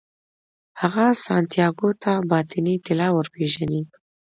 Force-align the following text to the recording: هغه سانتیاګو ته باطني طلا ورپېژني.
هغه 0.81 1.05
سانتیاګو 1.25 1.89
ته 2.03 2.11
باطني 2.29 2.75
طلا 2.85 3.07
ورپېژني. 3.13 3.81